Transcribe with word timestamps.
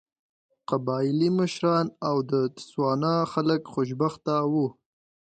قبایلي 0.69 1.29
مشران 1.39 1.85
او 2.09 2.15
د 2.31 2.33
تسوانا 2.55 3.15
خلک 3.33 3.61
خوشبخته 3.73 4.33
وو. 4.51 4.67